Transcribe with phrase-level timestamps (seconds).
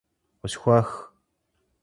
[0.39, 0.89] Къысхухэх!